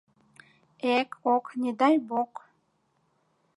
[0.95, 2.33] Эк, ок, не дай бог